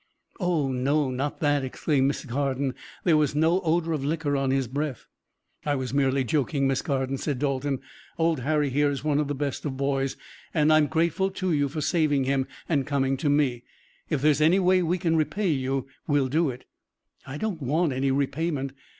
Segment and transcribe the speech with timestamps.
[0.39, 1.11] "Oh, no!
[1.11, 2.73] not that!" exclaimed Miss Carden.
[3.03, 5.05] "There was no odor of liquor on his breath."
[5.63, 7.81] "I was merely joking, Miss Carden," said Dalton.
[8.17, 10.17] "Old Harry here is one of the best of boys,
[10.55, 13.63] and I'm grateful to you for saving him and coming to me.
[14.09, 16.65] If there is any way we can repay you we'll do it."
[17.27, 18.71] "I don't want any repayment.